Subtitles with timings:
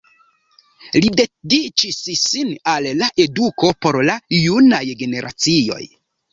[1.03, 5.83] Li dediĉis sin al la eduko por la junaj generacioj.